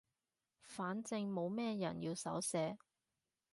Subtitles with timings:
[0.65, 2.79] 反正冇咩人要手寫